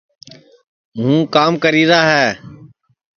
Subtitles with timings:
[0.97, 2.27] ہوں کام کریرا ہے